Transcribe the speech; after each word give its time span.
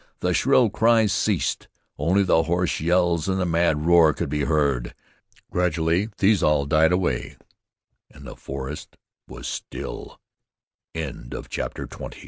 The 0.21 0.33
shrill 0.33 0.71
cries 0.71 1.13
ceased; 1.13 1.67
only 1.99 2.23
the 2.23 2.41
hoarse 2.41 2.79
yells 2.79 3.29
and 3.29 3.39
the 3.39 3.45
mad 3.45 3.85
roar 3.85 4.13
could 4.15 4.29
be 4.29 4.45
heard. 4.45 4.95
Gradually 5.51 6.09
these 6.17 6.41
also 6.41 6.65
died 6.65 6.91
away, 6.91 7.37
and 8.09 8.25
the 8.25 8.35
forest 8.35 8.97
was 9.27 9.47
still. 9.47 10.19
CHAPTER 10.95 11.05
XXI 11.27 11.29
Next 11.29 11.99
morning, 11.99 12.09
w 12.09 12.13